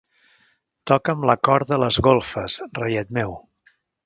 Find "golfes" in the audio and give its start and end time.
2.09-2.57